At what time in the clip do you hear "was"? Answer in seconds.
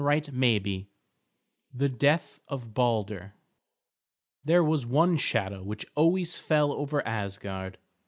4.63-4.83